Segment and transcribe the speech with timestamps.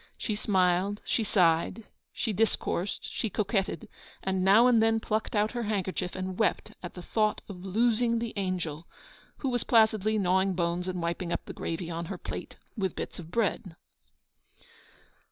[0.17, 3.87] She smiled, she sighed, she discoursed, she coquetted,
[4.23, 8.17] and now and then plucked out her handkerchief and wept at the thought of losing
[8.17, 8.87] the angel,
[9.37, 13.19] who was placidly gnawing bones and wiping up the gravy on her plate with bits
[13.19, 13.75] of bread.